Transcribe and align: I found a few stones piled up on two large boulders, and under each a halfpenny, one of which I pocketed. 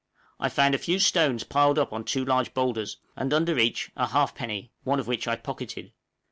I 0.39 0.49
found 0.49 0.73
a 0.73 0.79
few 0.79 0.97
stones 0.97 1.43
piled 1.43 1.77
up 1.77 1.93
on 1.93 2.03
two 2.05 2.25
large 2.25 2.55
boulders, 2.55 2.97
and 3.15 3.31
under 3.31 3.59
each 3.59 3.91
a 3.95 4.07
halfpenny, 4.07 4.71
one 4.83 4.99
of 4.99 5.05
which 5.05 5.27
I 5.27 5.35
pocketed. 5.35 5.91